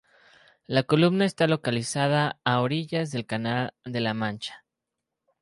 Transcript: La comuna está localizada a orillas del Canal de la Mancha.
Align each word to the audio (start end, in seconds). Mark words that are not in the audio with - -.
La 0.65 0.81
comuna 0.81 1.25
está 1.25 1.45
localizada 1.45 2.39
a 2.43 2.59
orillas 2.61 3.11
del 3.11 3.27
Canal 3.27 3.75
de 3.85 3.99
la 3.99 4.15
Mancha. 4.15 4.65